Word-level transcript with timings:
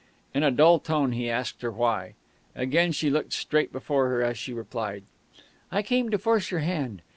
In 0.33 0.41
a 0.41 0.49
dull 0.49 0.79
tone 0.79 1.11
he 1.11 1.29
asked 1.29 1.61
her 1.61 1.69
why. 1.69 2.15
Again 2.55 2.91
she 2.91 3.11
looked 3.11 3.33
straight 3.33 3.71
before 3.71 4.09
her 4.09 4.23
as 4.23 4.35
she 4.35 4.51
replied: 4.51 5.03
"I 5.71 5.83
came 5.83 6.09
to 6.09 6.17
force 6.17 6.49
your 6.49 6.61
hand. 6.61 7.03